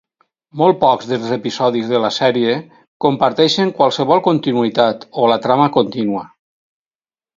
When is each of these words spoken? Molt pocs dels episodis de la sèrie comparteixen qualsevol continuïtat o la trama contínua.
Molt 0.59 0.77
pocs 0.83 1.09
dels 1.09 1.33
episodis 1.35 1.91
de 1.91 1.99
la 2.05 2.09
sèrie 2.15 2.55
comparteixen 3.05 3.75
qualsevol 3.83 4.25
continuïtat 4.29 5.07
o 5.25 5.29
la 5.33 5.39
trama 5.45 5.69
contínua. 5.77 6.25